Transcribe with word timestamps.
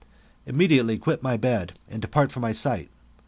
Immediately 0.47 0.97
quit 0.97 1.21
my 1.21 1.37
bed, 1.37 1.77
and 1.87 2.01
depart 2.01 2.31
from 2.31 2.41
my 2.41 2.53
sight. 2.53 2.89